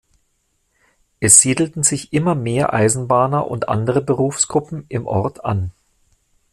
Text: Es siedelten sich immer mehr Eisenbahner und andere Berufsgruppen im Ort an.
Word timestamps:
Es 1.19 1.41
siedelten 1.41 1.83
sich 1.83 2.11
immer 2.11 2.33
mehr 2.33 2.73
Eisenbahner 2.73 3.47
und 3.47 3.69
andere 3.69 4.01
Berufsgruppen 4.01 4.85
im 4.89 5.05
Ort 5.05 5.45
an. 5.45 5.69